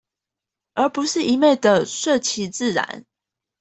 [0.73, 3.05] 而不是一昧地順其自然